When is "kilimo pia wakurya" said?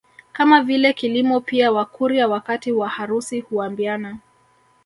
0.93-2.27